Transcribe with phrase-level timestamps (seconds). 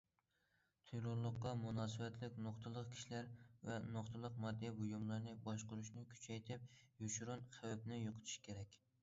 [0.91, 3.29] تېررورلۇققا مۇناسىۋەتلىك نۇقتىلىق كىشىلەر
[3.69, 6.67] ۋە نۇقتىلىق ماددىي بۇيۇملارنى باشقۇرۇشنى كۈچەيتىپ،
[7.07, 8.83] يوشۇرۇن خەۋپنى يوقىتىش كېرەك.